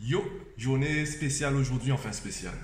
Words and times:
Yo, 0.00 0.24
journée 0.56 1.04
spéciale 1.06 1.56
aujourd'hui, 1.56 1.90
enfin 1.90 2.12
spéciale. 2.12 2.54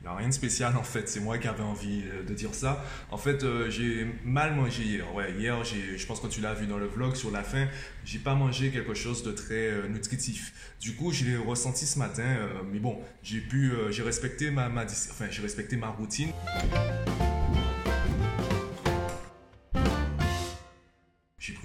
Il 0.00 0.04
n'y 0.04 0.08
a 0.08 0.14
rien 0.14 0.28
de 0.28 0.32
spécial 0.32 0.76
en 0.76 0.84
fait, 0.84 1.08
c'est 1.08 1.18
moi 1.18 1.36
qui 1.36 1.48
avais 1.48 1.64
envie 1.64 2.04
euh, 2.06 2.22
de 2.22 2.32
dire 2.32 2.54
ça. 2.54 2.84
En 3.10 3.18
fait, 3.18 3.42
euh, 3.42 3.68
j'ai 3.68 4.06
mal 4.24 4.54
mangé 4.54 4.84
hier. 4.84 5.12
Ouais, 5.12 5.32
hier, 5.32 5.64
je 5.64 6.06
pense 6.06 6.20
que 6.20 6.28
tu 6.28 6.40
l'as 6.40 6.54
vu 6.54 6.68
dans 6.68 6.78
le 6.78 6.86
vlog 6.86 7.16
sur 7.16 7.32
la 7.32 7.42
fin, 7.42 7.66
j'ai 8.04 8.20
pas 8.20 8.36
mangé 8.36 8.70
quelque 8.70 8.94
chose 8.94 9.24
de 9.24 9.32
très 9.32 9.66
euh, 9.66 9.88
nutritif. 9.88 10.76
Du 10.80 10.94
coup, 10.94 11.12
je 11.12 11.24
l'ai 11.24 11.36
ressenti 11.36 11.86
ce 11.86 11.98
matin, 11.98 12.38
mais 12.72 12.78
bon, 12.78 13.00
j'ai 13.24 13.40
pu, 13.40 13.72
j'ai 13.90 14.02
respecté 14.02 14.50
ma, 14.50 14.68
enfin, 14.68 15.26
j'ai 15.28 15.42
respecté 15.42 15.76
ma 15.76 15.88
routine. 15.88 16.30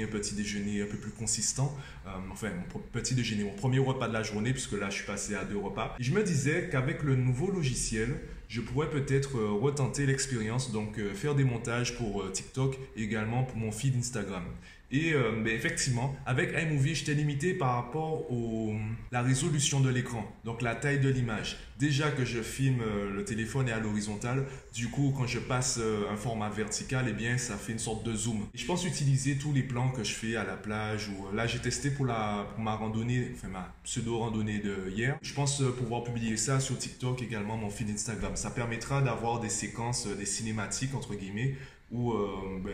Un 0.00 0.06
petit 0.06 0.34
déjeuner 0.34 0.82
un 0.82 0.86
peu 0.86 0.96
plus 0.96 1.10
consistant, 1.10 1.76
euh, 2.06 2.10
enfin 2.30 2.48
mon 2.50 2.80
petit 2.92 3.14
déjeuner, 3.14 3.44
mon 3.44 3.52
premier 3.52 3.78
repas 3.78 4.08
de 4.08 4.12
la 4.12 4.22
journée, 4.22 4.52
puisque 4.52 4.72
là 4.72 4.88
je 4.88 4.96
suis 4.96 5.06
passé 5.06 5.34
à 5.34 5.44
deux 5.44 5.58
repas. 5.58 5.94
Je 5.98 6.12
me 6.12 6.22
disais 6.22 6.68
qu'avec 6.70 7.02
le 7.02 7.16
nouveau 7.16 7.50
logiciel, 7.50 8.20
je 8.48 8.60
pourrais 8.60 8.88
peut-être 8.88 9.38
euh, 9.38 9.50
retenter 9.50 10.06
l'expérience, 10.06 10.72
donc 10.72 10.98
euh, 10.98 11.12
faire 11.12 11.34
des 11.34 11.44
montages 11.44 11.96
pour 11.96 12.30
TikTok 12.32 12.78
et 12.96 13.02
également 13.02 13.44
pour 13.44 13.56
mon 13.56 13.72
feed 13.72 13.96
Instagram. 13.96 14.44
Et 14.92 15.14
mais 15.42 15.52
effectivement, 15.52 16.14
avec 16.26 16.52
iMovie, 16.52 16.94
j'étais 16.94 17.14
limité 17.14 17.54
par 17.54 17.76
rapport 17.76 18.26
à 18.30 18.74
la 19.10 19.22
résolution 19.22 19.80
de 19.80 19.88
l'écran, 19.88 20.30
donc 20.44 20.60
la 20.60 20.74
taille 20.74 21.00
de 21.00 21.08
l'image. 21.08 21.56
Déjà 21.78 22.10
que 22.10 22.24
je 22.24 22.42
filme 22.42 22.82
le 23.12 23.24
téléphone 23.24 23.68
est 23.68 23.72
à 23.72 23.80
l'horizontale, 23.80 24.46
du 24.74 24.88
coup 24.88 25.12
quand 25.16 25.26
je 25.26 25.38
passe 25.38 25.80
un 26.10 26.16
format 26.16 26.50
vertical, 26.50 27.06
eh 27.08 27.12
bien 27.12 27.38
ça 27.38 27.56
fait 27.56 27.72
une 27.72 27.78
sorte 27.78 28.04
de 28.04 28.14
zoom. 28.14 28.46
Je 28.54 28.66
pense 28.66 28.84
utiliser 28.84 29.36
tous 29.38 29.52
les 29.52 29.62
plans 29.62 29.90
que 29.90 30.04
je 30.04 30.12
fais 30.12 30.36
à 30.36 30.44
la 30.44 30.56
plage 30.56 31.08
ou 31.08 31.34
là 31.34 31.46
j'ai 31.46 31.58
testé 31.58 31.90
pour 31.90 32.04
la 32.06 32.46
ma 32.58 32.74
randonnée, 32.74 33.32
enfin 33.34 33.48
ma 33.48 33.74
pseudo 33.84 34.18
randonnée 34.18 34.58
de 34.58 34.90
hier. 34.90 35.18
Je 35.22 35.32
pense 35.32 35.62
pouvoir 35.78 36.04
publier 36.04 36.36
ça 36.36 36.60
sur 36.60 36.76
TikTok 36.76 37.22
également 37.22 37.56
mon 37.56 37.70
feed 37.70 37.90
Instagram. 37.90 38.36
Ça 38.36 38.50
permettra 38.50 39.00
d'avoir 39.00 39.40
des 39.40 39.48
séquences, 39.48 40.06
des 40.06 40.26
cinématiques 40.26 40.94
entre 40.94 41.14
guillemets 41.14 41.56
où 41.90 42.12
euh, 42.12 42.60
ben, 42.64 42.72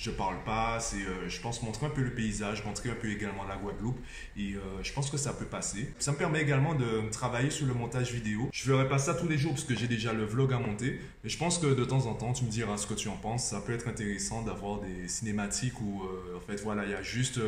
je 0.00 0.10
parle 0.10 0.42
pas, 0.44 0.80
c'est, 0.80 0.96
euh, 0.96 1.28
je 1.28 1.40
pense 1.40 1.62
montrer 1.62 1.86
un 1.86 1.90
peu 1.90 2.00
le 2.00 2.10
paysage, 2.10 2.64
montrer 2.64 2.90
un 2.90 2.94
peu 2.94 3.10
également 3.10 3.44
la 3.44 3.56
Guadeloupe 3.56 3.98
et 4.36 4.54
euh, 4.54 4.60
je 4.82 4.92
pense 4.92 5.10
que 5.10 5.18
ça 5.18 5.34
peut 5.34 5.44
passer. 5.44 5.92
Ça 5.98 6.12
me 6.12 6.16
permet 6.16 6.40
également 6.40 6.74
de 6.74 7.10
travailler 7.10 7.50
sur 7.50 7.66
le 7.66 7.74
montage 7.74 8.12
vidéo. 8.12 8.48
Je 8.50 8.70
ferai 8.70 8.88
pas 8.88 8.98
ça 8.98 9.12
tous 9.12 9.28
les 9.28 9.36
jours 9.36 9.52
parce 9.52 9.64
que 9.64 9.76
j'ai 9.76 9.88
déjà 9.88 10.14
le 10.14 10.24
vlog 10.24 10.54
à 10.54 10.58
monter, 10.58 10.98
mais 11.22 11.28
je 11.28 11.36
pense 11.36 11.58
que 11.58 11.66
de 11.66 11.84
temps 11.84 12.06
en 12.06 12.14
temps 12.14 12.32
tu 12.32 12.44
me 12.44 12.50
diras 12.50 12.78
ce 12.78 12.86
que 12.86 12.94
tu 12.94 13.08
en 13.08 13.16
penses. 13.16 13.44
Ça 13.44 13.60
peut 13.60 13.74
être 13.74 13.88
intéressant 13.88 14.40
d'avoir 14.42 14.80
des 14.80 15.06
cinématiques 15.06 15.78
où 15.82 16.02
euh, 16.02 16.38
en 16.38 16.40
fait 16.40 16.62
voilà 16.62 16.84
il 16.84 16.92
y 16.92 16.94
a 16.94 17.02
juste 17.02 17.38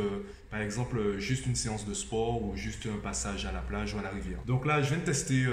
par 0.51 0.61
exemple 0.61 1.19
juste 1.19 1.47
une 1.47 1.55
séance 1.55 1.87
de 1.87 1.95
sport 1.95 2.43
ou 2.43 2.55
juste 2.55 2.87
un 2.87 2.99
passage 2.99 3.47
à 3.47 3.53
la 3.53 3.61
plage 3.61 3.95
ou 3.95 3.99
à 3.99 4.03
la 4.03 4.11
rivière. 4.11 4.41
Donc 4.47 4.67
là 4.67 4.83
je 4.83 4.91
viens 4.95 5.03
tester, 5.03 5.45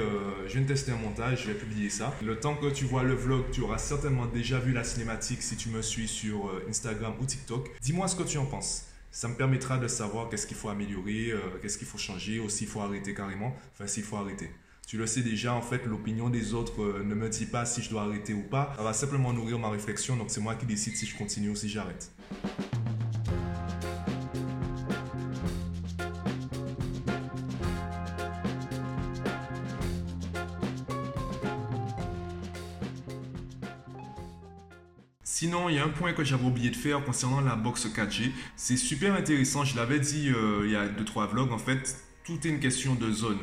je 0.47 0.51
viens 0.51 0.61
de 0.61 0.67
tester 0.67 0.91
un 0.91 0.97
montage, 0.97 1.43
je 1.43 1.47
vais 1.47 1.57
publier 1.57 1.89
ça. 1.89 2.13
Le 2.21 2.37
temps 2.37 2.55
que 2.55 2.67
tu 2.67 2.83
vois 2.83 3.03
le 3.03 3.13
vlog, 3.13 3.45
tu 3.51 3.61
auras 3.61 3.77
certainement 3.77 4.25
déjà 4.25 4.59
vu 4.59 4.73
la 4.73 4.83
cinématique 4.83 5.41
si 5.41 5.55
tu 5.55 5.69
me 5.69 5.81
suis 5.81 6.09
sur 6.09 6.51
Instagram 6.67 6.88
ou 7.19 7.25
TikTok. 7.25 7.69
Dis-moi 7.81 8.07
ce 8.07 8.15
que 8.15 8.23
tu 8.23 8.37
en 8.37 8.45
penses. 8.45 8.85
Ça 9.11 9.27
me 9.27 9.35
permettra 9.35 9.77
de 9.77 9.87
savoir 9.87 10.29
qu'est-ce 10.29 10.45
qu'il 10.45 10.57
faut 10.57 10.69
améliorer, 10.69 11.31
euh, 11.31 11.39
qu'est-ce 11.61 11.77
qu'il 11.77 11.87
faut 11.87 11.97
changer, 11.97 12.39
ou 12.39 12.49
s'il 12.49 12.67
faut 12.67 12.81
arrêter 12.81 13.13
carrément, 13.13 13.55
enfin 13.73 13.87
s'il 13.87 14.03
faut 14.03 14.17
arrêter. 14.17 14.51
Tu 14.87 14.97
le 14.97 15.07
sais 15.07 15.21
déjà, 15.21 15.53
en 15.53 15.61
fait, 15.61 15.85
l'opinion 15.85 16.29
des 16.29 16.53
autres 16.53 16.81
euh, 16.81 17.03
ne 17.03 17.15
me 17.15 17.29
dit 17.29 17.45
pas 17.45 17.65
si 17.65 17.81
je 17.81 17.89
dois 17.89 18.03
arrêter 18.03 18.33
ou 18.33 18.43
pas. 18.43 18.73
Ça 18.77 18.83
va 18.83 18.93
simplement 18.93 19.33
nourrir 19.33 19.59
ma 19.59 19.69
réflexion, 19.69 20.15
donc 20.15 20.29
c'est 20.29 20.41
moi 20.41 20.55
qui 20.55 20.65
décide 20.65 20.95
si 20.95 21.05
je 21.05 21.17
continue 21.17 21.49
ou 21.49 21.55
si 21.55 21.69
j'arrête. 21.69 22.11
Sinon, 35.39 35.69
il 35.69 35.75
y 35.75 35.79
a 35.79 35.85
un 35.85 35.87
point 35.87 36.11
que 36.11 36.25
j'avais 36.25 36.43
oublié 36.43 36.69
de 36.69 36.75
faire 36.75 37.01
concernant 37.01 37.39
la 37.39 37.55
box 37.55 37.87
4G. 37.87 38.31
C'est 38.57 38.75
super 38.75 39.15
intéressant, 39.15 39.63
je 39.63 39.77
l'avais 39.77 40.01
dit 40.01 40.27
euh, 40.27 40.63
il 40.65 40.71
y 40.71 40.75
a 40.75 40.85
2-3 40.89 41.29
vlogs, 41.29 41.53
en 41.53 41.57
fait, 41.57 41.95
tout 42.25 42.37
est 42.45 42.49
une 42.49 42.59
question 42.59 42.93
de 42.93 43.09
zone. 43.09 43.37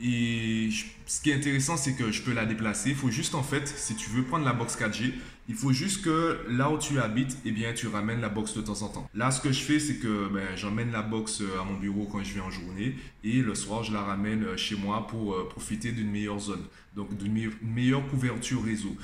Et 0.00 0.68
ce 1.06 1.20
qui 1.20 1.30
est 1.30 1.34
intéressant, 1.34 1.76
c'est 1.76 1.94
que 1.94 2.12
je 2.12 2.22
peux 2.22 2.32
la 2.32 2.46
déplacer. 2.46 2.90
Il 2.90 2.94
faut 2.94 3.10
juste, 3.10 3.34
en 3.34 3.42
fait, 3.42 3.66
si 3.66 3.96
tu 3.96 4.10
veux 4.10 4.22
prendre 4.22 4.44
la 4.44 4.52
box 4.52 4.78
4G, 4.78 5.12
il 5.48 5.56
faut 5.56 5.72
juste 5.72 6.04
que 6.04 6.38
là 6.48 6.70
où 6.70 6.78
tu 6.78 7.00
habites, 7.00 7.36
eh 7.44 7.50
bien, 7.50 7.72
tu 7.72 7.88
ramènes 7.88 8.20
la 8.20 8.28
box 8.28 8.54
de 8.54 8.60
temps 8.60 8.82
en 8.82 8.88
temps. 8.88 9.10
Là, 9.12 9.32
ce 9.32 9.40
que 9.40 9.50
je 9.50 9.60
fais, 9.60 9.80
c'est 9.80 9.96
que 9.96 10.28
ben, 10.28 10.54
j'emmène 10.54 10.92
la 10.92 11.02
box 11.02 11.40
euh, 11.40 11.60
à 11.60 11.64
mon 11.64 11.76
bureau 11.76 12.04
quand 12.04 12.22
je 12.22 12.32
vais 12.32 12.40
en 12.40 12.52
journée 12.52 12.94
et 13.24 13.42
le 13.42 13.56
soir, 13.56 13.82
je 13.82 13.92
la 13.92 14.02
ramène 14.02 14.44
euh, 14.44 14.56
chez 14.56 14.76
moi 14.76 15.08
pour 15.08 15.48
profiter 15.48 15.90
d'une 15.90 16.12
meilleure 16.12 16.38
zone, 16.38 16.62
donc 16.94 17.16
d'une 17.16 17.50
meilleure 17.60 18.06
couverture 18.06 18.62
réseau. 18.62 18.96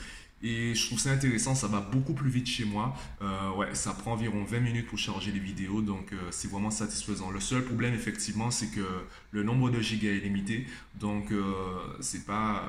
Et 0.42 0.74
je 0.74 0.86
trouve 0.86 0.98
ça 0.98 1.12
intéressant, 1.12 1.54
ça 1.54 1.66
va 1.66 1.80
beaucoup 1.80 2.12
plus 2.12 2.28
vite 2.28 2.46
chez 2.46 2.66
moi. 2.66 2.94
Euh, 3.22 3.50
ouais, 3.52 3.74
ça 3.74 3.92
prend 3.94 4.12
environ 4.12 4.44
20 4.44 4.60
minutes 4.60 4.86
pour 4.86 4.98
charger 4.98 5.32
les 5.32 5.38
vidéos, 5.40 5.80
donc 5.80 6.12
euh, 6.12 6.16
c'est 6.30 6.50
vraiment 6.50 6.70
satisfaisant. 6.70 7.30
Le 7.30 7.40
seul 7.40 7.64
problème, 7.64 7.94
effectivement, 7.94 8.50
c'est 8.50 8.68
que 8.68 8.86
le 9.30 9.42
nombre 9.42 9.70
de 9.70 9.80
gigas 9.80 10.10
est 10.10 10.20
limité, 10.20 10.66
donc 10.94 11.32
euh, 11.32 11.52
c'est 12.00 12.26
pas 12.26 12.62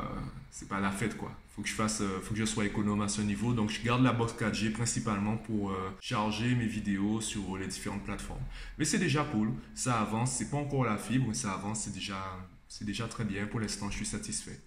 pas 0.69 0.79
la 0.79 0.91
fête 0.91 1.15
quoi. 1.17 1.31
Faut 1.55 1.61
que 1.61 1.67
je 1.67 1.73
fasse, 1.73 2.01
faut 2.23 2.33
que 2.33 2.39
je 2.39 2.45
sois 2.45 2.65
économe 2.65 3.01
à 3.01 3.07
ce 3.07 3.21
niveau, 3.21 3.53
donc 3.53 3.69
je 3.69 3.81
garde 3.83 4.03
la 4.03 4.11
box 4.11 4.33
4G 4.33 4.71
principalement 4.71 5.37
pour 5.37 5.71
charger 5.99 6.55
mes 6.55 6.65
vidéos 6.65 7.21
sur 7.21 7.57
les 7.57 7.67
différentes 7.67 8.03
plateformes. 8.03 8.41
Mais 8.77 8.85
c'est 8.85 8.97
déjà 8.97 9.23
cool, 9.23 9.51
ça 9.75 10.01
avance, 10.01 10.31
c'est 10.31 10.49
pas 10.49 10.57
encore 10.57 10.83
la 10.83 10.97
fibre, 10.97 11.25
mais 11.27 11.33
ça 11.33 11.53
avance, 11.53 11.81
c'est 11.81 11.93
déjà 11.93 12.17
c'est 12.67 12.85
déjà 12.85 13.07
très 13.07 13.23
bien. 13.23 13.45
Pour 13.47 13.59
l'instant, 13.59 13.89
je 13.89 13.97
suis 13.97 14.05
satisfait. 14.05 14.59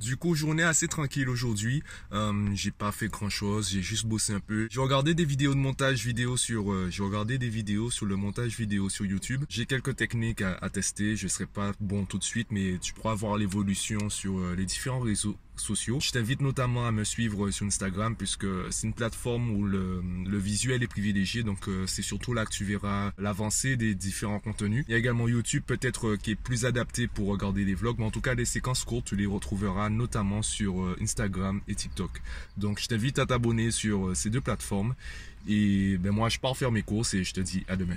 Du 0.00 0.16
coup, 0.16 0.34
journée 0.34 0.62
assez 0.62 0.88
tranquille 0.88 1.28
aujourd'hui. 1.28 1.82
Euh, 2.12 2.32
j'ai 2.54 2.70
pas 2.70 2.90
fait 2.90 3.08
grand 3.08 3.28
chose, 3.28 3.68
j'ai 3.70 3.82
juste 3.82 4.06
bossé 4.06 4.32
un 4.32 4.40
peu. 4.40 4.66
J'ai 4.70 4.80
regardé 4.80 5.14
des 5.14 5.26
vidéos 5.26 5.52
de 5.52 5.58
montage 5.58 6.04
vidéo 6.06 6.38
sur, 6.38 6.72
euh, 6.72 6.88
j'ai 6.90 7.02
regardé 7.02 7.36
des 7.36 7.50
vidéos 7.50 7.90
sur 7.90 8.06
le 8.06 8.16
montage 8.16 8.56
vidéo 8.56 8.88
sur 8.88 9.04
YouTube. 9.04 9.44
J'ai 9.50 9.66
quelques 9.66 9.96
techniques 9.96 10.40
à, 10.40 10.70
tester. 10.70 11.16
Je 11.16 11.28
serai 11.28 11.44
pas 11.44 11.72
bon 11.80 12.06
tout 12.06 12.16
de 12.16 12.24
suite, 12.24 12.48
mais 12.50 12.78
tu 12.80 12.94
pourras 12.94 13.14
voir 13.14 13.36
l'évolution 13.36 14.08
sur 14.08 14.38
euh, 14.38 14.54
les 14.56 14.64
différents 14.64 15.00
réseaux 15.00 15.36
sociaux. 15.60 15.98
Je 16.00 16.10
t'invite 16.10 16.40
notamment 16.40 16.86
à 16.86 16.92
me 16.92 17.04
suivre 17.04 17.50
sur 17.50 17.66
Instagram 17.66 18.16
puisque 18.16 18.46
c'est 18.70 18.86
une 18.86 18.92
plateforme 18.92 19.50
où 19.50 19.64
le, 19.64 20.02
visuel 20.38 20.82
est 20.82 20.88
privilégié. 20.88 21.42
Donc 21.42 21.68
euh, 21.68 21.86
c'est 21.86 22.02
surtout 22.02 22.34
là 22.34 22.44
que 22.44 22.50
tu 22.50 22.64
verras 22.64 23.12
l'avancée 23.18 23.76
des 23.76 23.94
différents 23.94 24.40
contenus. 24.40 24.84
Il 24.88 24.92
y 24.92 24.94
a 24.94 24.98
également 24.98 25.28
YouTube 25.28 25.62
peut-être 25.66 26.16
qui 26.16 26.32
est 26.32 26.36
plus 26.36 26.64
adapté 26.64 27.06
pour 27.06 27.28
regarder 27.28 27.64
les 27.64 27.74
vlogs, 27.74 27.98
mais 27.98 28.06
en 28.06 28.10
tout 28.10 28.20
cas 28.20 28.34
les 28.34 28.44
séquences 28.44 28.84
courtes, 28.84 29.06
tu 29.06 29.16
les 29.16 29.26
retrouveras 29.26 29.90
notamment 29.90 30.42
sur 30.42 30.82
euh, 30.82 30.96
Instagram 31.00 31.60
et 31.68 31.74
TikTok. 31.74 32.22
Donc 32.56 32.80
je 32.80 32.88
t'invite 32.88 33.18
à 33.18 33.26
t'abonner 33.26 33.70
sur 33.70 34.08
euh, 34.08 34.14
ces 34.14 34.30
deux 34.30 34.40
plateformes. 34.40 34.94
Et 35.48 35.96
ben 35.98 36.10
moi 36.12 36.28
je 36.28 36.38
pars 36.38 36.56
faire 36.56 36.72
mes 36.72 36.82
courses 36.82 37.14
et 37.14 37.24
je 37.24 37.32
te 37.32 37.40
dis 37.40 37.64
à 37.68 37.76
demain. 37.76 37.96